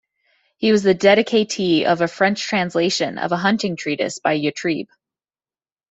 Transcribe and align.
He 0.57 0.71
was 0.71 0.81
the 0.81 0.95
dedicatee 0.95 1.85
of 1.85 2.01
a 2.01 2.07
French 2.07 2.41
translation 2.41 3.19
of 3.19 3.31
a 3.31 3.37
hunting 3.37 3.75
treatise 3.75 4.17
by 4.17 4.35
Yatrib. 4.35 4.87